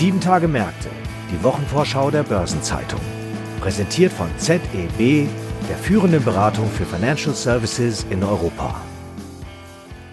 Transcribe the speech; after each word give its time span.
Sieben 0.00 0.18
Tage 0.18 0.48
Märkte, 0.48 0.88
die 1.30 1.44
Wochenvorschau 1.44 2.10
der 2.10 2.22
Börsenzeitung. 2.22 3.02
Präsentiert 3.60 4.10
von 4.10 4.28
ZEB, 4.38 5.28
der 5.68 5.76
führenden 5.76 6.24
Beratung 6.24 6.70
für 6.70 6.86
Financial 6.86 7.34
Services 7.34 8.06
in 8.08 8.24
Europa. 8.24 8.76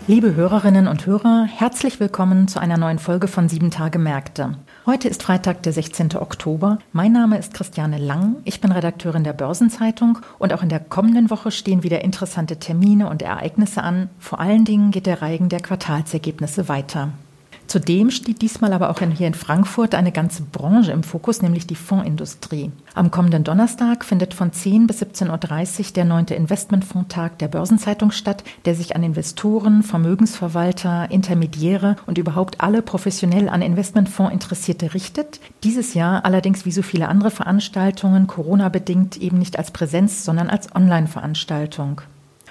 Liebe 0.06 0.36
Hörerinnen 0.36 0.90
und 0.90 1.06
Hörer, 1.06 1.46
herzlich 1.50 2.02
willkommen 2.02 2.50
zu 2.50 2.60
einer 2.60 2.76
neuen 2.76 3.00
Folge 3.00 3.30
von 3.30 3.48
Sieben 3.48 3.72
Tage 3.72 3.98
Märkte. 3.98 4.58
Heute 4.86 5.08
ist 5.08 5.24
Freitag, 5.24 5.64
der 5.64 5.72
16. 5.72 6.18
Oktober. 6.18 6.80
Mein 6.92 7.14
Name 7.14 7.38
ist 7.38 7.54
Christiane 7.54 7.98
Lang. 7.98 8.36
Ich 8.44 8.60
bin 8.60 8.74
Redakteurin 8.74 9.24
der 9.24 9.32
Börsenzeitung 9.32 10.20
und 10.38 10.52
auch 10.52 10.64
in 10.64 10.70
der 10.70 10.82
kommenden 10.82 11.30
Woche 11.30 11.50
stehen 11.50 11.84
wieder 11.84 12.04
interessante 12.04 12.58
Termine 12.58 13.10
und 13.10 13.22
Ereignisse 13.22 13.84
an. 13.84 14.10
Vor 14.20 14.42
allen 14.42 14.66
Dingen 14.66 14.92
geht 14.92 15.06
der 15.06 15.22
Reigen 15.22 15.48
der 15.48 15.62
Quartalsergebnisse 15.62 16.68
weiter. 16.68 17.14
Zudem 17.68 18.12
steht 18.12 18.42
diesmal 18.42 18.72
aber 18.72 18.90
auch 18.90 19.00
hier 19.00 19.28
in 19.28 19.34
Frankfurt 19.34 19.94
eine 19.94 20.14
ganze 20.14 20.42
Branche 20.42 20.92
im 20.94 21.04
Fokus, 21.04 21.42
nämlich 21.42 21.68
die 21.68 21.76
Fondsindustrie. 21.76 22.72
Am 22.94 23.12
kommenden 23.12 23.44
Donnerstag 23.44 24.06
findet 24.06 24.34
von 24.34 24.54
10 24.54 24.88
bis 24.88 25.02
17.30 25.02 25.80
Uhr 25.80 25.94
der 25.94 26.06
neunte 26.06 26.34
Investmentfondtag 26.36 27.38
der 27.40 27.50
Börsenzeitung 27.50 28.12
statt, 28.12 28.46
der 28.66 28.74
sich 28.74 28.96
an 28.96 29.04
Investoren, 29.04 29.84
Vermögensverwalter, 29.84 31.12
Intermediäre 31.12 31.98
und 32.06 32.18
überhaupt 32.18 32.62
alle 32.62 32.82
professionell 32.82 33.50
an 33.50 33.62
Investmentfonds 33.62 34.32
Interessierte 34.32 34.94
richtet. 34.94 35.42
Dieses 35.64 35.94
Jahr 35.94 36.24
allerdings 36.24 36.66
wie 36.66 36.72
so 36.72 36.82
viele 36.82 37.10
andere 37.10 37.32
Veranstaltungen 37.32 38.28
Corona-bedingt 38.28 39.18
eben 39.18 39.38
nicht 39.38 39.60
als 39.60 39.72
Präsenz, 39.72 40.24
sondern 40.24 40.50
als 40.50 40.74
Online-Veranstaltung. 40.74 42.02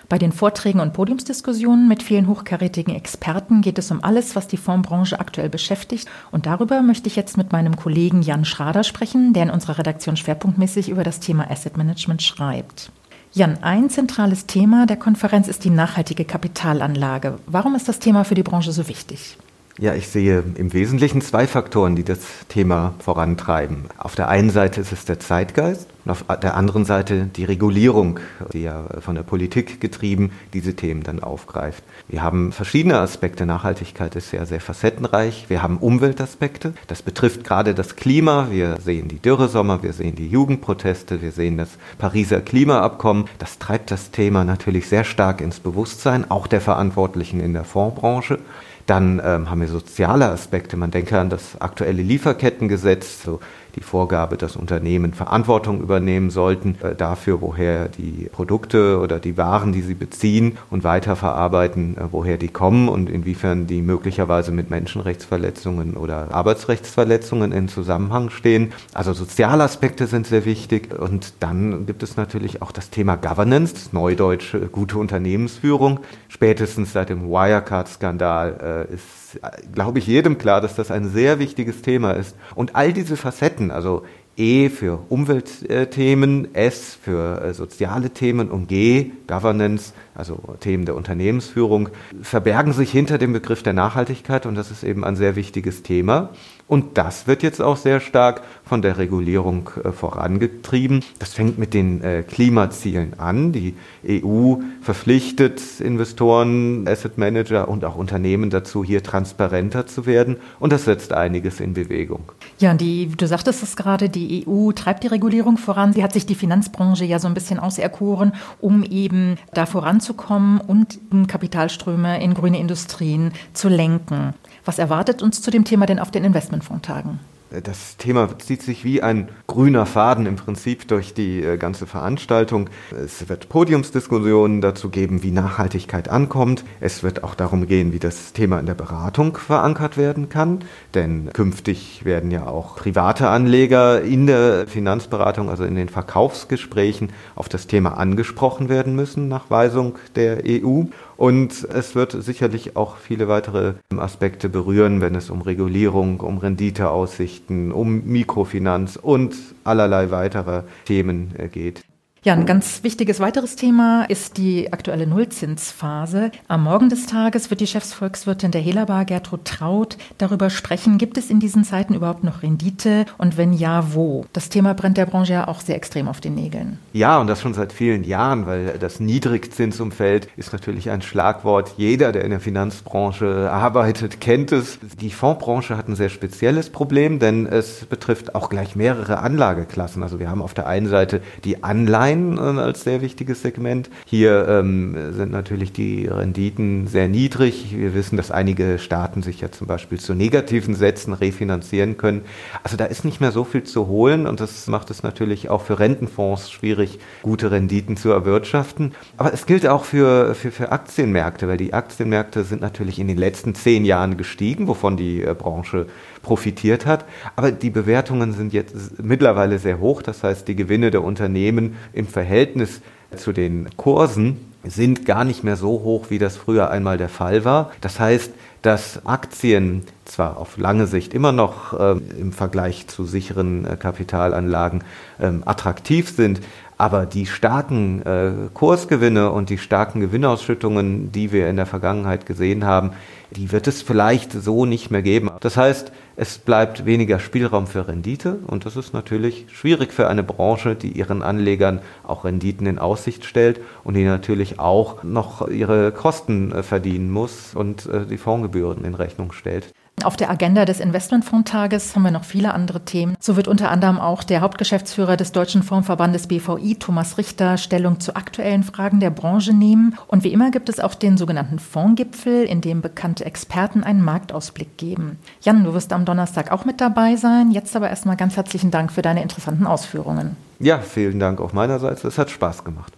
Bei 0.09 0.19
den 0.19 0.31
Vorträgen 0.31 0.79
und 0.79 0.93
Podiumsdiskussionen 0.93 1.89
mit 1.89 2.01
vielen 2.01 2.29
hochkarätigen 2.29 2.95
Experten 2.95 3.61
geht 3.61 3.77
es 3.77 3.91
um 3.91 4.05
alles, 4.05 4.37
was 4.37 4.47
die 4.47 4.57
Fondsbranche 4.57 5.19
aktuell 5.19 5.49
beschäftigt. 5.49 6.09
Und 6.31 6.47
darüber 6.47 6.81
möchte 6.83 7.09
ich 7.09 7.17
jetzt 7.17 7.37
mit 7.37 7.51
meinem 7.51 7.75
Kollegen 7.75 8.23
Jan 8.23 8.45
Schrader 8.45 8.85
sprechen, 8.85 9.33
der 9.33 9.45
in 9.45 9.51
unserer 9.51 9.79
Redaktion 9.79 10.17
schwerpunktmäßig 10.17 10.91
über 10.91 11.03
das 11.03 11.19
Thema 11.19 11.51
Asset 11.51 11.77
Management 11.77 12.23
schreibt. 12.23 12.93
Jan, 13.33 13.59
ein 13.63 13.91
zentrales 13.91 14.47
Thema 14.47 14.87
der 14.87 14.97
Konferenz 14.97 15.49
ist 15.49 15.65
die 15.65 15.71
nachhaltige 15.71 16.25
Kapitalanlage. 16.25 17.41
Warum 17.47 17.75
ist 17.75 17.89
das 17.89 17.99
Thema 17.99 18.23
für 18.23 18.37
die 18.37 18.45
Branche 18.45 18.71
so 18.71 18.87
wichtig? 18.87 19.37
Ja, 19.79 19.95
ich 19.95 20.09
sehe 20.09 20.43
im 20.55 20.73
Wesentlichen 20.73 21.21
zwei 21.21 21.47
Faktoren, 21.47 21.97
die 21.97 22.05
das 22.05 22.21
Thema 22.49 22.95
vorantreiben. 22.99 23.85
Auf 23.99 24.15
der 24.15 24.31
einen 24.31 24.49
Seite 24.49 24.81
ist 24.81 24.91
es 24.91 25.05
der 25.05 25.21
Zeitgeist 25.21 25.87
und 26.07 26.13
auf 26.13 26.25
der 26.25 26.57
anderen 26.57 26.87
Seite 26.87 27.27
die 27.27 27.45
Regulierung, 27.45 28.19
die 28.55 28.63
ja 28.63 28.87
von 29.01 29.17
der 29.17 29.23
Politik 29.23 29.79
getrieben 29.79 30.31
diese 30.55 30.77
Themen 30.77 31.03
dann 31.03 31.23
aufgreift. 31.23 31.85
Wir 32.09 32.23
haben 32.23 32.53
verschiedene 32.53 32.99
Aspekte. 32.99 33.45
Nachhaltigkeit 33.45 34.17
ist 34.17 34.33
ja 34.33 34.47
sehr 34.47 34.63
facettenreich. 34.63 35.45
Wir 35.49 35.63
haben 35.63 35.77
Umweltaspekte. 35.77 36.73
Das 36.87 37.03
betrifft 37.03 37.45
gerade 37.45 37.75
das 37.75 37.97
Klima. 37.97 38.47
Wir 38.51 38.79
sehen 38.81 39.09
die 39.09 39.19
Dürresommer, 39.19 39.83
wir 39.83 39.93
sehen 39.93 40.15
die 40.15 40.29
Jugendproteste, 40.29 41.21
wir 41.21 41.33
sehen 41.33 41.59
das 41.59 41.69
Pariser 41.99 42.41
Klimaabkommen. 42.41 43.27
Das 43.39 43.59
treibt 43.59 43.91
das 43.91 44.11
Thema 44.11 44.43
natürlich 44.43 44.89
sehr 44.89 45.05
stark 45.05 45.43
ins 45.43 45.61
Bewusstsein, 45.61 46.31
auch 46.31 46.47
der 46.47 46.63
Verantwortlichen 46.63 47.41
in 47.41 47.53
der 47.53 47.65
Fondsbranche. 47.65 48.39
Dann 48.87 49.21
ähm, 49.25 49.51
haben 49.51 49.61
wir 49.61 49.69
soziale 49.69 50.29
Aspekte. 50.29 50.77
Man 50.77 50.91
denke 50.93 51.19
an 51.19 51.29
das 51.29 51.61
aktuelle 51.61 52.03
Lieferkettengesetz, 52.03 53.25
so 53.25 53.41
die 53.77 53.83
Vorgabe, 53.83 54.37
dass 54.37 54.57
Unternehmen 54.57 55.13
Verantwortung 55.13 55.81
übernehmen 55.81 56.31
sollten 56.31 56.77
äh, 56.83 56.95
dafür, 56.95 57.41
woher 57.43 57.89
die 57.89 58.29
Produkte 58.33 58.99
oder 58.99 59.21
die 59.21 59.37
Waren, 59.37 59.73
die 59.73 59.83
sie 59.83 59.95
beziehen 59.95 60.57
und 60.71 60.83
weiterverarbeiten, 60.83 61.97
äh, 61.97 62.01
woher 62.11 62.39
die 62.39 62.49
kommen 62.49 62.89
und 62.89 63.11
inwiefern 63.11 63.67
die 63.67 63.83
möglicherweise 63.83 64.51
mit 64.51 64.71
Menschenrechtsverletzungen 64.71 65.97
oder 65.97 66.33
Arbeitsrechtsverletzungen 66.33 67.53
in 67.53 67.69
Zusammenhang 67.69 68.31
stehen. 68.31 68.73
Also 68.95 69.13
soziale 69.13 69.65
Aspekte 69.65 70.07
sind 70.07 70.27
sehr 70.27 70.45
wichtig. 70.45 70.99
Und 70.99 71.35
dann 71.41 71.87
gibt 71.87 72.03
es 72.03 72.17
natürlich 72.17 72.63
auch 72.63 72.73
das 72.73 72.91
Thema 72.91 73.17
Governance, 73.17 73.91
neudeutsche 73.93 74.61
gute 74.69 74.99
Unternehmensführung. 74.99 76.01
Spätestens 76.29 76.93
seit 76.93 77.11
dem 77.11 77.29
Wirecard-Skandal 77.29 78.87
äh, 78.91 78.95
ist 78.95 79.26
glaube 79.73 79.99
ich, 79.99 80.07
jedem 80.07 80.39
klar, 80.39 80.61
dass 80.61 80.75
das 80.75 80.91
ein 80.91 81.09
sehr 81.09 81.39
wichtiges 81.39 81.83
Thema 81.83 82.13
ist. 82.13 82.37
Und 82.55 82.75
all 82.77 82.93
diese 82.93 83.17
Facetten, 83.17 83.71
also 83.71 84.03
E 84.39 84.69
für 84.69 84.99
Umweltthemen, 85.09 86.55
S 86.55 86.99
für 87.01 87.41
äh, 87.41 87.55
soziale 87.55 88.11
Themen 88.11 88.51
und 88.51 88.69
G, 88.69 89.13
Governance, 89.27 89.95
also 90.15 90.39
Themen 90.61 90.85
der 90.85 90.95
Unternehmensführung, 90.95 91.89
verbergen 92.21 92.75
sich 92.75 92.91
hinter 92.91 93.17
dem 93.17 93.33
Begriff 93.33 93.63
der 93.63 93.73
Nachhaltigkeit 93.73 94.45
und 94.45 94.55
das 94.55 94.71
ist 94.71 94.85
eben 94.85 95.05
ein 95.05 95.17
sehr 95.17 95.37
wichtiges 95.37 95.83
Thema. 95.83 96.31
Und 96.69 96.99
das 96.99 97.29
wird 97.29 97.45
jetzt 97.45 97.63
auch 97.63 97.77
sehr 97.77 98.01
stark 98.01 98.43
von 98.65 98.83
der 98.83 98.99
Regulierung 98.99 99.71
äh, 99.85 99.93
vorangetrieben. 99.93 101.05
Das 101.21 101.35
fängt 101.35 101.59
mit 101.59 101.75
den 101.75 102.03
äh, 102.03 102.25
Klimazielen 102.25 103.19
an. 103.21 103.53
Die 103.53 103.77
EU 104.09 104.57
verpflichtet 104.83 105.63
Investoren, 105.79 106.89
Asset 106.89 107.19
Manager 107.19 107.69
und 107.69 107.85
auch 107.85 107.95
Unternehmen 107.95 108.51
dazu, 108.51 108.83
hier 108.83 109.05
transparenter 109.05 109.87
zu 109.87 110.07
werden. 110.07 110.39
Und 110.59 110.73
das 110.73 110.87
setzt 110.87 111.13
einiges 111.13 111.61
in 111.61 111.75
Bewegung. 111.75 112.33
Ja, 112.59 112.75
die, 112.75 113.07
du 113.17 113.29
sagtest 113.29 113.63
es 113.63 113.77
gerade, 113.77 114.09
die 114.09 114.45
EU 114.49 114.73
treibt 114.73 115.05
die 115.05 115.09
Regulierung 115.09 115.59
voran. 115.59 115.93
Sie 115.93 116.03
hat 116.03 116.13
sich 116.13 116.27
die 116.27 116.35
Finanzbranche 116.35 117.05
ja 117.05 117.21
so 117.21 117.29
ein 117.29 117.35
bisschen 117.35 117.61
auserkoren, 117.61 118.33
um 118.61 118.83
eben 118.83 119.37
da 119.55 119.67
voranzukommen 119.67 120.61
und 120.61 120.99
Kapitalströme 121.29 122.21
in 122.21 122.35
grüne 122.35 122.59
Industrien 122.59 123.33
zu 123.53 123.69
lenken. 123.69 124.35
Was 124.67 124.81
erwartet 124.81 125.23
uns 125.23 125.41
zu 125.41 125.53
dem 125.53 125.65
Thema 125.65 125.87
denn 125.87 126.01
auf 126.01 126.11
den 126.11 126.25
Investmentfondtagen? 126.25 127.21
Das 127.51 127.97
Thema 127.97 128.37
zieht 128.41 128.63
sich 128.63 128.83
wie 128.83 129.01
ein 129.01 129.29
grüner 129.47 129.87
Faden 129.87 130.27
im 130.27 130.35
Prinzip 130.35 130.89
durch 130.89 131.15
die 131.15 131.41
äh, 131.41 131.57
ganze 131.57 131.87
Veranstaltung. 131.87 132.69
Es 132.91 133.29
wird 133.29 133.49
Podiumsdiskussionen 133.49 134.61
dazu 134.61 134.89
geben, 134.89 135.23
wie 135.23 135.31
Nachhaltigkeit 135.31 136.09
ankommt. 136.09 136.65
Es 136.81 137.05
wird 137.05 137.23
auch 137.23 137.37
darum 137.37 137.69
gehen, 137.69 137.93
wie 137.93 138.01
das 138.01 138.33
Thema 138.33 138.59
in 138.59 138.67
der 138.67 138.75
Beratung 138.75 139.37
verankert 139.37 139.97
werden 139.97 140.29
kann. 140.29 140.65
Denn 140.95 141.31
künftig 141.33 142.05
werden 142.05 142.33
ja 142.33 142.49
auch 142.49 142.75
private 142.75 143.29
Anleger 143.29 144.03
in 144.03 144.27
der 144.27 144.67
Finanzberatung, 144.67 145.49
also 145.49 145.63
in 145.63 145.77
den 145.77 145.89
Verkaufsgesprächen, 145.89 147.13
auf 147.37 147.49
das 147.49 147.69
Thema 147.69 147.97
angesprochen 147.97 148.69
werden 148.69 148.97
müssen 148.97 149.29
nach 149.29 149.51
Weisung 149.51 149.95
der 150.17 150.43
EU. 150.45 150.83
Und 151.17 151.65
es 151.65 151.95
wird 151.95 152.13
sicherlich 152.13 152.77
auch 152.77 152.97
viele 152.97 153.29
weitere 153.29 153.75
Aspekte 153.97 154.49
berühren, 154.49 155.01
wenn 155.01 155.15
es 155.15 155.31
um 155.31 155.41
Regulierung, 155.41 156.21
um 156.21 156.39
Renditeaussichten, 156.39 157.73
um 157.73 158.05
Mikrofinanz 158.05 158.97
und 158.97 159.35
allerlei 159.65 160.11
weitere 160.11 160.63
Themen 160.85 161.35
äh, 161.39 161.49
geht. 161.49 161.83
Ja, 162.27 162.33
ein 162.33 162.45
ganz 162.45 162.83
wichtiges 162.83 163.21
weiteres 163.21 163.55
Thema 163.55 164.03
ist 164.03 164.37
die 164.37 164.73
aktuelle 164.73 165.07
Nullzinsphase. 165.07 166.33
Am 166.49 166.65
Morgen 166.65 166.89
des 166.89 167.07
Tages 167.07 167.51
wird 167.51 167.61
die 167.61 167.69
Chefsvolkswirtin 167.69 168.51
der 168.51 168.61
Helabar, 168.61 169.05
Gertrud 169.05 169.45
Traut, 169.45 169.97
darüber 170.19 170.51
sprechen, 170.51 170.99
gibt 170.99 171.19
es 171.19 171.31
in 171.31 171.39
diesen 171.39 171.63
Zeiten 171.63 171.95
überhaupt 171.95 172.25
noch 172.25 172.43
Rendite 172.43 173.07
und 173.17 173.37
wenn 173.37 173.53
ja, 173.53 173.95
wo? 173.95 174.25
Das 174.33 174.49
Thema 174.49 174.75
brennt 174.75 174.97
der 174.97 175.07
Branche 175.07 175.35
ja 175.35 175.47
auch 175.47 175.61
sehr 175.61 175.77
extrem 175.77 176.09
auf 176.09 176.21
den 176.21 176.35
Nägeln. 176.35 176.81
Ja, 176.93 177.21
und 177.21 177.29
das 177.29 177.41
schon 177.41 177.55
seit 177.55 177.73
vielen 177.73 178.03
Jahren, 178.03 178.45
weil 178.47 178.77
das 178.81 178.99
Niedrigzinsumfeld 178.99 180.27
ist 180.37 180.53
natürlich 180.53 180.91
ein 180.91 181.03
Schlagwort. 181.03 181.75
Jeder, 181.77 182.11
der 182.11 182.25
in 182.25 182.31
der 182.31 182.41
Finanzbranche 182.41 183.53
arbeitet, 183.53 184.21
kennt 184.21 184.51
es. 184.51 184.81
Die 185.01 185.11
Fondsbranche 185.11 185.77
hat 185.77 185.87
ein 185.87 185.95
sehr 185.95 186.09
spezielles 186.09 186.71
Problem, 186.71 187.21
denn 187.21 187.47
es 187.47 187.85
betrifft 187.85 188.35
auch 188.35 188.49
gleich 188.49 188.75
mehrere 188.75 189.19
Anlageklassen. 189.19 190.03
Also 190.03 190.19
wir 190.19 190.29
haben 190.29 190.43
auf 190.43 190.55
der 190.55 190.67
einen 190.67 190.89
Seite 190.89 191.21
die 191.45 191.63
Anleihen, 191.63 192.16
Wein 192.17 192.39
äh, 192.39 192.61
als 192.61 192.83
sehr 192.85 193.03
wichtiges 193.03 193.43
Segment. 193.43 193.91
Hier 194.05 194.47
ähm, 194.49 195.13
sind 195.13 195.31
natürlich 195.31 195.73
die 195.73 196.07
Renditen 196.07 196.87
sehr 196.87 197.09
niedrig. 197.09 197.77
Wir 197.77 197.95
wissen, 197.95 198.17
dass 198.17 198.31
einige 198.31 198.79
Staaten 198.79 199.23
sich 199.23 199.41
ja 199.41 199.51
zum 199.51 199.67
Beispiel 199.67 199.99
zu 199.99 200.15
negativen 200.15 200.75
Sätzen 200.75 201.13
refinanzieren 201.13 201.97
können. 201.97 202.23
Also 202.63 202.77
da 202.77 202.85
ist 202.85 203.05
nicht 203.05 203.21
mehr 203.21 203.33
so 203.33 203.45
viel 203.45 203.65
zu 203.65 203.87
holen 203.87 204.27
und 204.27 204.41
das 204.41 204.67
macht 204.67 204.91
es 204.91 205.03
natürlich 205.03 205.49
auch 205.49 205.63
für 205.63 205.79
Rentenfonds 205.79 206.51
schwierig, 206.51 206.99
gute 207.23 207.51
Renditen 207.51 207.97
zu 207.97 208.11
erwirtschaften. 208.11 208.95
Aber 209.17 209.33
es 209.33 209.47
gilt 209.47 209.67
auch 209.67 209.85
für, 209.85 210.35
für, 210.35 210.51
für 210.51 210.73
Aktienmärkte, 210.73 211.49
weil 211.49 211.57
die 211.57 211.75
Aktienmärkte 211.75 212.45
sind 212.45 212.61
natürlich 212.61 212.99
in 212.99 213.09
den 213.09 213.19
letzten 213.19 213.55
zehn 213.55 213.85
Jahren 213.85 214.17
gestiegen, 214.17 214.69
wovon 214.69 214.97
die 214.97 215.23
äh, 215.23 215.35
Branche 215.35 215.87
profitiert 216.27 216.87
hat. 216.87 217.05
Aber 217.37 217.53
die 217.53 217.71
Bewertungen 217.71 218.33
sind 218.33 218.53
jetzt 218.53 219.01
mittlerweile 219.01 219.61
sehr 219.61 219.79
hoch. 219.79 220.03
Das 220.03 220.25
heißt, 220.25 220.49
die 220.49 220.57
Gewinne 220.57 220.91
der 220.91 221.05
Unternehmen 221.05 221.77
im 221.93 222.09
Verhältnis 222.09 222.81
zu 223.15 223.33
den 223.33 223.69
Kursen 223.77 224.39
sind 224.65 225.07
gar 225.07 225.23
nicht 225.23 225.45
mehr 225.45 225.55
so 225.55 225.69
hoch, 225.69 226.07
wie 226.09 226.19
das 226.19 226.37
früher 226.37 226.69
einmal 226.69 226.99
der 226.99 227.09
Fall 227.09 227.45
war. 227.45 227.71
Das 227.81 228.01
heißt, 228.01 228.33
dass 228.63 229.07
Aktien 229.07 229.85
zwar 230.05 230.39
auf 230.39 230.57
lange 230.57 230.89
Sicht 230.89 231.15
immer 231.15 231.31
noch 231.31 231.79
äh, 231.79 231.93
im 232.19 232.33
Vergleich 232.33 232.89
zu 232.89 233.05
sicheren 233.05 233.65
äh, 233.65 233.77
Kapitalanlagen 233.77 234.83
ähm, 235.21 235.45
attraktiv 235.47 236.11
sind, 236.11 236.41
Aber 236.79 237.07
die 237.07 237.25
starken 237.25 238.03
äh, 238.03 238.33
Kursgewinne 238.53 239.31
und 239.31 239.49
die 239.49 239.57
starken 239.57 240.01
Gewinnausschüttungen, 240.01 241.11
die 241.11 241.33
wir 241.33 241.49
in 241.49 241.57
der 241.57 241.65
Vergangenheit 241.65 242.27
gesehen 242.27 242.65
haben, 242.65 242.91
die 243.31 243.51
wird 243.51 243.67
es 243.67 243.83
vielleicht 243.83 244.33
so 244.33 244.67
nicht 244.67 244.91
mehr 244.91 245.03
geben. 245.03 245.31
Das 245.41 245.57
heißt, 245.57 245.91
es 246.17 246.39
bleibt 246.39 246.85
weniger 246.85 247.19
Spielraum 247.19 247.67
für 247.67 247.89
Rendite 247.89 248.39
und 248.47 248.67
das 248.67 248.77
ist 248.77 248.93
natürlich 248.93 249.47
schwierig 249.51 249.93
für 249.93 250.09
eine 250.09 250.23
Branche, 250.23 250.75
die 250.75 250.93
ihren 250.93 251.23
Anlegern 251.23 251.81
auch 252.05 252.25
Renditen 252.25 252.67
in 252.67 252.79
Aussicht 252.79 253.25
stellt 253.25 253.61
und 253.83 253.95
die 253.95 254.05
natürlich 254.05 254.59
auch 254.59 255.03
noch 255.03 255.49
ihre 255.49 255.93
Kosten 255.93 256.53
äh, 256.53 256.63
verdienen 256.63 257.11
muss 257.11 257.55
und 257.55 257.87
äh, 257.87 258.05
die 258.05 258.19
Fondsgebühren 258.19 258.85
in 258.85 258.95
Rechnung 258.95 259.33
stellt. 259.33 259.73
Auf 260.05 260.17
der 260.17 260.31
Agenda 260.31 260.67
des 260.67 260.79
Investmentfondtages 260.79 261.95
haben 261.95 262.03
wir 262.03 262.11
noch 262.11 262.25
viele 262.25 262.53
andere 262.53 262.85
Themen. 262.85 263.17
So 263.19 263.37
wird 263.37 263.49
unter 263.49 263.71
anderem 263.71 263.99
auch 263.99 264.25
der 264.25 264.43
Hauptgeschäftsführer 264.43 265.17
des 265.17 265.33
Deutschen 265.33 265.63
Fondsverbandes 265.63 266.27
BVI, 266.27 266.77
Thomas 266.77 267.17
Richter, 267.17 267.57
Stellung 267.57 267.99
zu 267.99 268.15
aktuellen 268.15 268.63
Fragen 268.63 269.01
der 269.01 269.09
Branche 269.09 269.55
nehmen. 269.55 269.97
Und 270.07 270.23
wie 270.23 270.33
immer 270.33 270.51
gibt 270.51 270.69
es 270.69 270.81
auch 270.81 270.95
den 270.95 271.17
sogenannten 271.17 271.59
Fondsgipfel, 271.59 272.45
in 272.45 272.61
dem 272.61 272.83
bekannte 272.83 273.25
Experten 273.25 273.85
einen 273.85 274.03
Marktausblick 274.03 274.77
geben. 274.77 275.19
Jan, 275.41 275.65
du 275.65 275.73
wirst 275.73 275.93
am 275.95 276.05
Donnerstag 276.05 276.53
auch 276.53 276.67
mit 276.67 276.83
dabei 276.83 277.17
sein. 277.17 277.51
Jetzt 277.51 277.75
aber 277.75 277.89
erstmal 277.89 278.17
ganz 278.17 278.37
herzlichen 278.37 278.71
Dank 278.71 278.93
für 278.93 279.03
deine 279.03 279.23
interessanten 279.23 279.67
Ausführungen. 279.67 280.37
Ja, 280.59 280.79
vielen 280.79 281.19
Dank 281.19 281.41
auch 281.41 281.55
meinerseits. 281.55 282.05
Es 282.05 282.19
hat 282.19 282.31
Spaß 282.31 282.65
gemacht. 282.65 282.93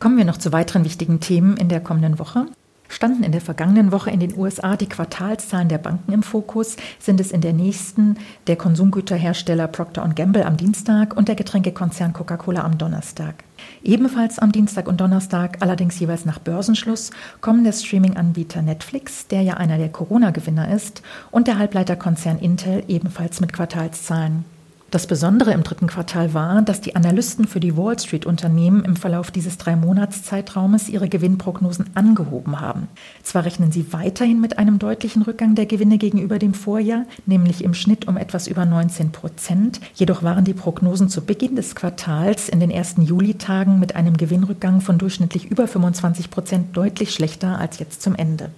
Kommen 0.00 0.16
wir 0.16 0.24
noch 0.24 0.36
zu 0.36 0.52
weiteren 0.52 0.84
wichtigen 0.84 1.20
Themen 1.20 1.56
in 1.56 1.68
der 1.68 1.80
kommenden 1.80 2.18
Woche. 2.18 2.46
Standen 2.88 3.22
in 3.22 3.32
der 3.32 3.40
vergangenen 3.40 3.92
Woche 3.92 4.10
in 4.10 4.18
den 4.18 4.36
USA 4.36 4.76
die 4.76 4.88
Quartalszahlen 4.88 5.68
der 5.68 5.78
Banken 5.78 6.12
im 6.12 6.22
Fokus, 6.22 6.76
sind 6.98 7.20
es 7.20 7.30
in 7.30 7.42
der 7.42 7.52
nächsten 7.52 8.16
der 8.46 8.56
Konsumgüterhersteller 8.56 9.68
Procter 9.68 10.08
Gamble 10.14 10.46
am 10.46 10.56
Dienstag 10.56 11.16
und 11.16 11.28
der 11.28 11.34
Getränkekonzern 11.34 12.12
Coca-Cola 12.12 12.64
am 12.64 12.78
Donnerstag. 12.78 13.44
Ebenfalls 13.82 14.38
am 14.38 14.52
Dienstag 14.52 14.88
und 14.88 15.00
Donnerstag, 15.00 15.58
allerdings 15.60 15.98
jeweils 16.00 16.24
nach 16.24 16.38
Börsenschluss, 16.38 17.10
kommen 17.40 17.64
der 17.64 17.72
Streaming-Anbieter 17.72 18.62
Netflix, 18.62 19.26
der 19.26 19.42
ja 19.42 19.54
einer 19.54 19.78
der 19.78 19.90
Corona-Gewinner 19.90 20.74
ist, 20.74 21.02
und 21.30 21.46
der 21.46 21.58
Halbleiterkonzern 21.58 22.38
Intel 22.38 22.84
ebenfalls 22.88 23.40
mit 23.40 23.52
Quartalszahlen. 23.52 24.44
Das 24.90 25.06
Besondere 25.06 25.52
im 25.52 25.64
dritten 25.64 25.86
Quartal 25.86 26.32
war, 26.32 26.62
dass 26.62 26.80
die 26.80 26.96
Analysten 26.96 27.46
für 27.46 27.60
die 27.60 27.76
Wall 27.76 27.98
Street-Unternehmen 27.98 28.86
im 28.86 28.96
Verlauf 28.96 29.30
dieses 29.30 29.58
drei 29.58 29.76
Monatszeitraumes 29.76 30.88
ihre 30.88 31.10
Gewinnprognosen 31.10 31.90
angehoben 31.94 32.58
haben. 32.58 32.88
Zwar 33.22 33.44
rechnen 33.44 33.70
sie 33.70 33.92
weiterhin 33.92 34.40
mit 34.40 34.58
einem 34.58 34.78
deutlichen 34.78 35.20
Rückgang 35.20 35.54
der 35.54 35.66
Gewinne 35.66 35.98
gegenüber 35.98 36.38
dem 36.38 36.54
Vorjahr, 36.54 37.04
nämlich 37.26 37.62
im 37.64 37.74
Schnitt 37.74 38.08
um 38.08 38.16
etwas 38.16 38.46
über 38.46 38.64
19 38.64 39.12
Prozent, 39.12 39.78
jedoch 39.94 40.22
waren 40.22 40.46
die 40.46 40.54
Prognosen 40.54 41.10
zu 41.10 41.20
Beginn 41.20 41.54
des 41.54 41.74
Quartals 41.74 42.48
in 42.48 42.58
den 42.58 42.70
ersten 42.70 43.02
Julitagen 43.02 43.78
mit 43.78 43.94
einem 43.94 44.16
Gewinnrückgang 44.16 44.80
von 44.80 44.96
durchschnittlich 44.96 45.50
über 45.50 45.68
25 45.68 46.30
Prozent 46.30 46.74
deutlich 46.74 47.12
schlechter 47.12 47.58
als 47.58 47.78
jetzt 47.78 48.00
zum 48.00 48.14
Ende. 48.14 48.48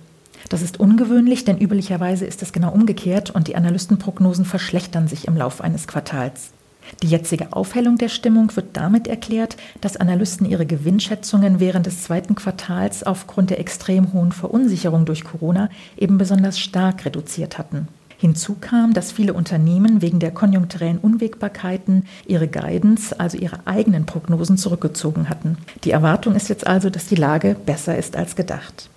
Das 0.48 0.62
ist 0.62 0.80
ungewöhnlich, 0.80 1.44
denn 1.44 1.58
üblicherweise 1.58 2.26
ist 2.26 2.42
es 2.42 2.52
genau 2.52 2.72
umgekehrt 2.72 3.30
und 3.30 3.48
die 3.48 3.56
Analystenprognosen 3.56 4.44
verschlechtern 4.44 5.06
sich 5.06 5.28
im 5.28 5.36
Laufe 5.36 5.62
eines 5.62 5.86
Quartals. 5.86 6.50
Die 7.02 7.08
jetzige 7.08 7.52
Aufhellung 7.52 7.98
der 7.98 8.08
Stimmung 8.08 8.54
wird 8.56 8.76
damit 8.76 9.06
erklärt, 9.06 9.56
dass 9.80 9.96
Analysten 9.96 10.46
ihre 10.46 10.66
Gewinnschätzungen 10.66 11.60
während 11.60 11.86
des 11.86 12.02
zweiten 12.02 12.34
Quartals 12.34 13.02
aufgrund 13.04 13.50
der 13.50 13.60
extrem 13.60 14.12
hohen 14.12 14.32
Verunsicherung 14.32 15.04
durch 15.04 15.24
Corona 15.24 15.68
eben 15.96 16.18
besonders 16.18 16.58
stark 16.58 17.04
reduziert 17.04 17.58
hatten. 17.58 17.88
Hinzu 18.18 18.56
kam, 18.60 18.92
dass 18.92 19.12
viele 19.12 19.32
Unternehmen 19.32 20.02
wegen 20.02 20.18
der 20.18 20.30
konjunkturellen 20.30 20.98
Unwägbarkeiten 20.98 22.04
ihre 22.26 22.48
Guidance, 22.48 23.18
also 23.18 23.38
ihre 23.38 23.66
eigenen 23.66 24.04
Prognosen 24.04 24.58
zurückgezogen 24.58 25.30
hatten. 25.30 25.56
Die 25.84 25.90
Erwartung 25.90 26.34
ist 26.34 26.50
jetzt 26.50 26.66
also, 26.66 26.90
dass 26.90 27.06
die 27.06 27.14
Lage 27.14 27.56
besser 27.64 27.96
ist 27.96 28.16
als 28.16 28.36
gedacht. 28.36 28.90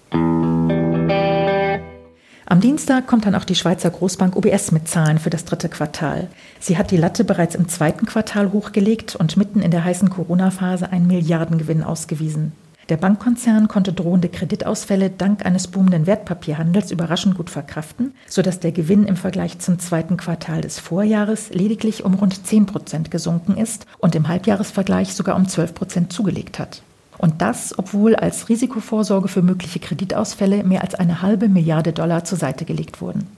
Am 2.45 2.59
Dienstag 2.59 3.07
kommt 3.07 3.25
dann 3.25 3.35
auch 3.35 3.45
die 3.45 3.55
Schweizer 3.55 3.89
Großbank 3.89 4.35
UBS 4.35 4.71
mit 4.71 4.87
Zahlen 4.87 5.17
für 5.17 5.29
das 5.29 5.45
dritte 5.45 5.69
Quartal. 5.69 6.27
Sie 6.59 6.77
hat 6.77 6.91
die 6.91 6.97
Latte 6.97 7.23
bereits 7.23 7.55
im 7.55 7.69
zweiten 7.69 8.05
Quartal 8.05 8.51
hochgelegt 8.51 9.15
und 9.15 9.37
mitten 9.37 9.61
in 9.61 9.71
der 9.71 9.85
heißen 9.85 10.09
Corona-Phase 10.09 10.91
einen 10.91 11.07
Milliardengewinn 11.07 11.83
ausgewiesen. 11.83 12.51
Der 12.89 12.97
Bankkonzern 12.97 13.69
konnte 13.69 13.93
drohende 13.93 14.27
Kreditausfälle 14.27 15.09
dank 15.09 15.45
eines 15.45 15.67
boomenden 15.67 16.05
Wertpapierhandels 16.05 16.91
überraschend 16.91 17.37
gut 17.37 17.49
verkraften, 17.49 18.13
sodass 18.27 18.59
der 18.59 18.73
Gewinn 18.73 19.05
im 19.05 19.15
Vergleich 19.15 19.59
zum 19.59 19.79
zweiten 19.79 20.17
Quartal 20.17 20.59
des 20.59 20.79
Vorjahres 20.79 21.49
lediglich 21.53 22.03
um 22.03 22.13
rund 22.13 22.45
10 22.45 22.65
Prozent 22.65 23.09
gesunken 23.09 23.55
ist 23.55 23.85
und 23.99 24.15
im 24.15 24.27
Halbjahresvergleich 24.27 25.13
sogar 25.13 25.37
um 25.37 25.47
12 25.47 25.73
Prozent 25.73 26.13
zugelegt 26.13 26.59
hat. 26.59 26.81
Und 27.23 27.41
das, 27.41 27.79
obwohl 27.79 28.17
als 28.17 28.49
Risikovorsorge 28.49 29.29
für 29.29 29.41
mögliche 29.41 29.79
Kreditausfälle 29.79 30.65
mehr 30.65 30.81
als 30.81 30.93
eine 30.93 31.21
halbe 31.21 31.47
Milliarde 31.47 31.93
Dollar 31.93 32.25
zur 32.25 32.37
Seite 32.37 32.65
gelegt 32.65 32.99
wurden. 32.99 33.29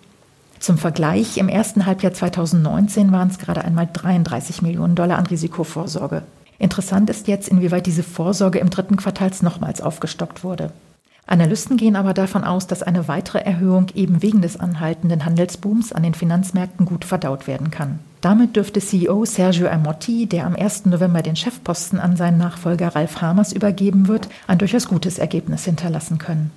Zum 0.58 0.80
Vergleich, 0.80 1.38
im 1.38 1.50
ersten 1.50 1.86
Halbjahr 1.86 2.12
2019 2.12 3.12
waren 3.12 3.28
es 3.28 3.38
gerade 3.38 3.64
einmal 3.64 3.88
33 3.94 4.64
Millionen 4.64 4.96
Dollar 4.96 5.20
an 5.20 5.28
Risikovorsorge. 5.28 6.24
Interessant 6.58 7.12
ist 7.12 7.28
jetzt, 7.28 7.48
inwieweit 7.48 7.86
diese 7.86 8.02
Vorsorge 8.02 8.58
im 8.58 8.72
dritten 8.72 8.96
Quartals 8.96 9.44
nochmals 9.44 9.82
aufgestockt 9.82 10.44
wurde. 10.44 10.72
Analysten 11.28 11.78
gehen 11.78 11.96
aber 11.96 12.16
davon 12.16 12.44
aus, 12.44 12.66
dass 12.66 12.82
eine 12.82 13.08
weitere 13.08 13.42
Erhöhung 13.42 13.90
eben 13.94 14.24
wegen 14.24 14.42
des 14.42 14.60
anhaltenden 14.60 15.26
Handelsbooms 15.26 15.92
an 15.92 16.02
den 16.02 16.16
Finanzmärkten 16.16 16.88
gut 16.88 17.06
verdaut 17.06 17.46
werden 17.46 17.70
kann. 17.70 18.00
Damit 18.26 18.56
dürfte 18.56 18.80
CEO 18.80 19.24
Sergio 19.26 19.68
Amotti, 19.68 20.26
der 20.26 20.48
am 20.48 20.56
1. 20.56 20.88
November 20.88 21.22
den 21.22 21.36
Chefposten 21.36 22.00
an 22.00 22.18
seinen 22.18 22.40
Nachfolger 22.40 22.96
Ralf 22.96 23.22
Hamers 23.22 23.54
übergeben 23.54 24.08
wird, 24.08 24.30
ein 24.48 24.58
durchaus 24.58 24.88
gutes 24.88 25.20
Ergebnis 25.20 25.66
hinterlassen 25.66 26.18
können. 26.18 26.50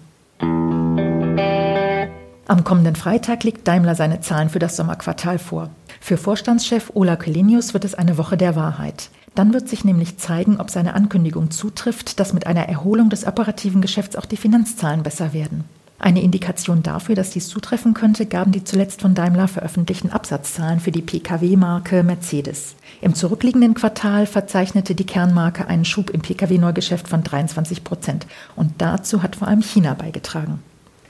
Am 2.47 2.65
kommenden 2.65 2.97
Freitag 2.97 3.45
legt 3.45 3.69
Daimler 3.69 3.95
seine 3.95 4.23
Zahlen 4.23 4.49
für 4.49 4.61
das 4.61 4.77
Sommerquartal 4.77 5.39
vor. 5.39 5.69
Für 6.01 6.17
Vorstandschef 6.17 6.91
Ola 6.95 7.17
Kelenius 7.17 7.75
wird 7.75 7.85
es 7.85 7.95
eine 7.95 8.17
Woche 8.17 8.39
der 8.39 8.57
Wahrheit. 8.57 9.11
Dann 9.35 9.53
wird 9.53 9.69
sich 9.69 9.85
nämlich 9.85 10.17
zeigen, 10.17 10.59
ob 10.59 10.71
seine 10.71 10.95
Ankündigung 10.95 11.51
zutrifft, 11.51 12.19
dass 12.19 12.33
mit 12.33 12.47
einer 12.47 12.67
Erholung 12.67 13.11
des 13.11 13.27
operativen 13.27 13.83
Geschäfts 13.83 14.17
auch 14.17 14.25
die 14.25 14.39
Finanzzahlen 14.39 15.03
besser 15.03 15.35
werden. 15.35 15.65
Eine 16.01 16.23
Indikation 16.23 16.85
dafür, 16.85 17.17
dass 17.17 17.31
dies 17.31 17.49
zutreffen 17.49 17.93
könnte, 17.93 18.27
gaben 18.27 18.53
die 18.53 18.63
zuletzt 18.63 19.01
von 19.01 19.15
Daimler 19.15 19.49
veröffentlichten 19.49 20.11
Absatzzahlen 20.11 20.79
für 20.79 20.93
die 20.93 21.03
Pkw-Marke 21.03 22.05
Mercedes. 22.05 22.77
Im 23.01 23.15
zurückliegenden 23.15 23.75
Quartal 23.75 24.27
verzeichnete 24.27 24.95
die 24.95 25.07
Kernmarke 25.07 25.67
einen 25.67 25.85
Schub 25.85 26.11
im 26.11 26.21
Pkw-Neugeschäft 26.21 27.09
von 27.09 27.25
23 27.25 27.83
Prozent. 27.83 28.27
Und 28.55 28.75
dazu 28.79 29.25
hat 29.25 29.35
vor 29.37 29.49
allem 29.49 29.63
China 29.63 29.95
beigetragen. 29.95 30.61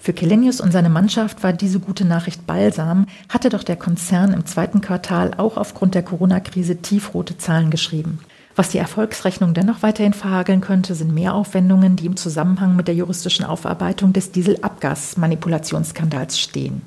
Für 0.01 0.15
Kelenius 0.15 0.61
und 0.61 0.73
seine 0.73 0.89
Mannschaft 0.89 1.43
war 1.43 1.53
diese 1.53 1.81
gute 1.81 2.07
Nachricht 2.07 2.47
balsam, 2.47 3.07
hatte 3.29 3.51
doch 3.51 3.65
der 3.65 3.77
Konzern 3.77 4.33
im 4.33 4.47
zweiten 4.47 4.81
Quartal 4.81 5.33
auch 5.37 5.59
aufgrund 5.59 5.95
der 5.95 6.03
Corona-Krise 6.03 6.77
tiefrote 6.77 7.37
Zahlen 7.37 7.71
geschrieben. 7.71 8.21
Was 8.59 8.69
die 8.71 8.79
Erfolgsrechnung 8.79 9.55
dennoch 9.55 9.83
weiterhin 9.83 10.15
verhageln 10.15 10.61
könnte, 10.61 10.97
sind 10.97 11.15
Mehraufwendungen, 11.15 11.95
die 11.95 12.07
im 12.07 12.17
Zusammenhang 12.17 12.75
mit 12.75 12.89
der 12.89 12.97
juristischen 12.97 13.45
Aufarbeitung 13.45 14.13
des 14.13 14.33
Dieselabgasmanipulationsskandals 14.33 16.41
stehen. 16.41 16.83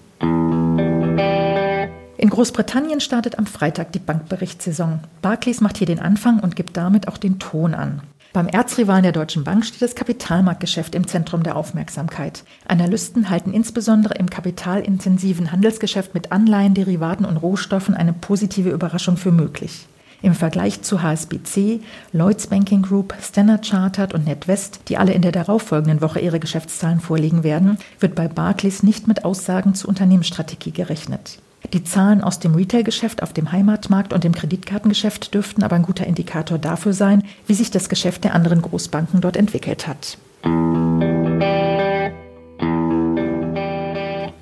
In 2.18 2.30
Großbritannien 2.30 3.00
startet 3.00 3.40
am 3.40 3.46
Freitag 3.46 3.94
die 3.94 4.00
Bankberichtssaison. 4.00 5.00
Barclays 5.22 5.62
macht 5.62 5.78
hier 5.78 5.88
den 5.88 6.00
Anfang 6.00 6.42
und 6.42 6.58
gibt 6.58 6.75
damit 6.75 7.08
auch 7.08 7.18
den 7.18 7.40
Ton 7.40 7.74
an. 7.74 8.01
Beim 8.34 8.50
Erzrivalen 8.50 9.04
der 9.04 9.13
Deutschen 9.13 9.46
Bank 9.46 9.66
steht 9.66 9.82
das 9.82 9.96
Kapitalmarktgeschäft 9.96 10.94
im 10.94 11.08
Zentrum 11.08 11.44
der 11.44 11.56
Aufmerksamkeit. 11.56 12.44
Analysten 12.68 13.30
halten 13.30 13.54
insbesondere 13.54 14.16
im 14.16 14.30
kapitalintensiven 14.30 15.54
Handelsgeschäft 15.54 16.13
mit 16.13 16.34
Anleihen, 16.34 16.74
Derivaten 16.74 17.24
und 17.24 17.38
Rohstoffen 17.38 17.96
eine 17.96 18.12
positive 18.12 18.72
Überraschung 18.72 19.16
für 19.16 19.32
möglich. 19.32 19.88
Im 20.22 20.36
Vergleich 20.36 20.82
zu 20.84 21.01
HSBC, 21.01 21.82
Lloyds 22.13 22.48
Banking 22.48 22.84
Group, 22.84 23.16
Standard 23.22 23.66
Chartered 23.66 24.13
und 24.13 24.25
NetWest, 24.25 24.82
die 24.88 24.98
alle 24.98 25.13
in 25.13 25.22
der 25.22 25.32
darauffolgenden 25.32 26.01
Woche 26.01 26.20
ihre 26.20 26.40
Geschäftszahlen 26.40 27.00
vorlegen 27.00 27.44
werden, 27.44 27.78
wird 28.00 28.13
bei 28.13 28.28
Barclays 28.28 28.84
nicht 28.84 29.08
mit 29.08 29.25
Aussagen 29.25 29.74
zur 29.74 29.90
Unternehmensstrategie 29.90 30.72
gerechnet. 30.72 31.40
Die 31.74 31.84
Zahlen 31.84 32.22
aus 32.22 32.40
dem 32.40 32.56
Retail-Geschäft 32.56 33.24
auf 33.24 33.34
dem 33.34 33.51
Heimatmarkt 33.51 34.13
und 34.13 34.24
dem 34.24 34.34
Kreditkartengeschäft 34.34 35.34
dürften 35.34 35.63
aber 35.63 35.75
ein 35.75 35.84
guter 35.84 36.06
Indikator 36.06 36.58
dafür 36.58 36.94
sein, 36.94 37.24
wie 37.48 37.54
sich 37.54 37.72
das 37.72 37.88
Geschäft 37.88 38.24
der 38.24 38.36
anderen 38.36 38.62
Großbanken 38.62 39.22
dort 39.22 39.38
entwickelt 39.38 39.88
hat. 39.88 40.18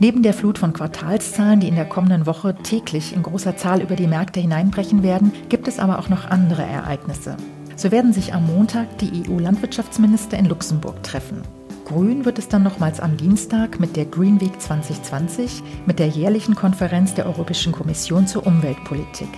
Neben 0.02 0.24
der 0.24 0.34
Flut 0.34 0.58
von 0.58 0.72
Quartalszahlen, 0.72 1.60
die 1.60 1.68
in 1.68 1.76
der 1.76 1.84
kommenden 1.84 2.26
Woche 2.26 2.56
täglich 2.56 3.14
in 3.14 3.22
großer 3.22 3.58
Zahl 3.58 3.82
über 3.82 3.98
die 3.98 4.08
Märkte 4.08 4.40
hineinbrechen 4.40 5.04
werden, 5.04 5.34
gibt 5.50 5.68
es 5.68 5.78
aber 5.78 6.00
auch 6.00 6.08
noch 6.08 6.30
andere 6.30 6.64
Ereignisse. 6.64 7.36
So 7.76 7.92
werden 7.92 8.14
sich 8.14 8.34
am 8.34 8.48
Montag 8.48 8.98
die 9.00 9.30
EU-Landwirtschaftsminister 9.30 10.38
in 10.38 10.46
Luxemburg 10.46 11.04
treffen. 11.04 11.42
Grün 11.84 12.24
wird 12.24 12.40
es 12.40 12.48
dann 12.48 12.64
nochmals 12.64 13.02
am 13.02 13.18
Dienstag 13.18 13.82
mit 13.82 13.98
der 13.98 14.06
Green 14.06 14.40
Week 14.40 14.62
2020, 14.62 15.64
mit 15.86 16.00
der 16.00 16.08
jährlichen 16.08 16.56
Konferenz 16.56 17.14
der 17.14 17.26
Europäischen 17.26 17.74
Kommission 17.74 18.26
zur 18.26 18.48
Umweltpolitik. 18.48 19.30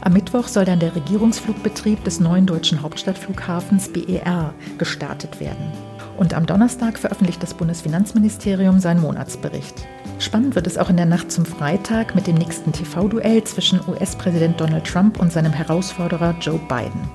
Am 0.00 0.14
Mittwoch 0.14 0.48
soll 0.48 0.64
dann 0.64 0.80
der 0.80 0.96
Regierungsflugbetrieb 0.96 2.02
des 2.04 2.18
neuen 2.18 2.46
deutschen 2.46 2.80
Hauptstadtflughafens 2.80 3.92
BER 3.92 4.54
gestartet 4.78 5.38
werden. 5.38 5.72
Und 6.18 6.34
am 6.34 6.46
Donnerstag 6.46 6.98
veröffentlicht 6.98 7.42
das 7.44 7.54
Bundesfinanzministerium 7.54 8.80
seinen 8.80 9.00
Monatsbericht. 9.00 9.86
Spannend 10.18 10.56
wird 10.56 10.66
es 10.66 10.76
auch 10.76 10.90
in 10.90 10.96
der 10.96 11.06
Nacht 11.06 11.30
zum 11.30 11.46
Freitag 11.46 12.16
mit 12.16 12.26
dem 12.26 12.34
nächsten 12.34 12.72
TV-Duell 12.72 13.44
zwischen 13.44 13.80
US-Präsident 13.88 14.60
Donald 14.60 14.84
Trump 14.84 15.20
und 15.20 15.32
seinem 15.32 15.52
Herausforderer 15.52 16.34
Joe 16.40 16.58
Biden. 16.68 17.08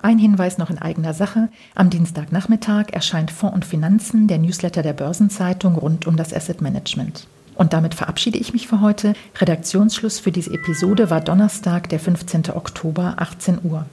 Ein 0.00 0.18
Hinweis 0.18 0.56
noch 0.56 0.70
in 0.70 0.78
eigener 0.78 1.12
Sache. 1.12 1.50
Am 1.74 1.90
Dienstagnachmittag 1.90 2.86
erscheint 2.92 3.30
Fonds 3.30 3.54
und 3.54 3.64
Finanzen, 3.66 4.26
der 4.26 4.38
Newsletter 4.38 4.82
der 4.82 4.94
Börsenzeitung 4.94 5.76
rund 5.76 6.06
um 6.06 6.16
das 6.16 6.32
Asset 6.32 6.62
Management. 6.62 7.26
Und 7.54 7.74
damit 7.74 7.94
verabschiede 7.94 8.38
ich 8.38 8.54
mich 8.54 8.66
für 8.66 8.80
heute. 8.80 9.12
Redaktionsschluss 9.38 10.20
für 10.20 10.32
diese 10.32 10.52
Episode 10.54 11.10
war 11.10 11.20
Donnerstag, 11.20 11.90
der 11.90 12.00
15. 12.00 12.50
Oktober, 12.50 13.14
18 13.18 13.60
Uhr. 13.62 13.84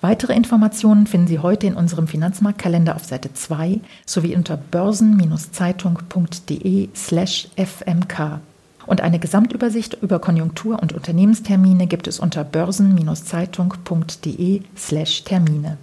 Weitere 0.00 0.34
Informationen 0.34 1.06
finden 1.06 1.26
Sie 1.26 1.38
heute 1.38 1.66
in 1.66 1.74
unserem 1.74 2.06
Finanzmarktkalender 2.06 2.96
auf 2.96 3.04
Seite 3.04 3.32
2 3.32 3.80
sowie 4.04 4.36
unter 4.36 4.56
börsen-zeitung.de 4.56 6.88
slash 6.94 7.48
fmk. 7.56 8.40
Und 8.86 9.00
eine 9.00 9.18
Gesamtübersicht 9.18 9.96
über 10.00 10.20
Konjunktur- 10.20 10.80
und 10.80 10.92
Unternehmenstermine 10.92 11.86
gibt 11.86 12.06
es 12.06 12.20
unter 12.20 12.44
börsen-zeitung.de 12.44 14.62
slash 14.76 15.24
Termine. 15.24 15.78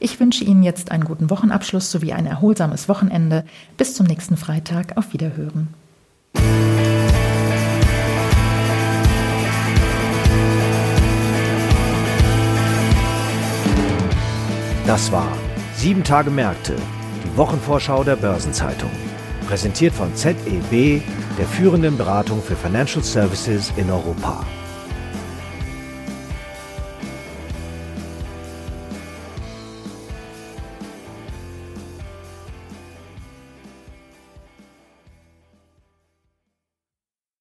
Ich 0.00 0.20
wünsche 0.20 0.44
Ihnen 0.44 0.62
jetzt 0.62 0.92
einen 0.92 1.04
guten 1.04 1.28
Wochenabschluss 1.28 1.90
sowie 1.90 2.12
ein 2.12 2.26
erholsames 2.26 2.88
Wochenende. 2.88 3.44
Bis 3.76 3.94
zum 3.94 4.06
nächsten 4.06 4.36
Freitag. 4.36 4.96
Auf 4.96 5.12
Wiederhören. 5.12 5.74
Das 14.88 15.12
war 15.12 15.30
Sieben 15.76 16.02
Tage 16.02 16.30
Märkte, 16.30 16.74
die 17.22 17.36
Wochenvorschau 17.36 18.04
der 18.04 18.16
Börsenzeitung. 18.16 18.88
Präsentiert 19.46 19.92
von 19.92 20.16
ZEB, 20.16 21.02
der 21.38 21.46
führenden 21.46 21.98
Beratung 21.98 22.42
für 22.42 22.56
Financial 22.56 23.04
Services 23.04 23.70
in 23.76 23.90
Europa. 23.90 24.46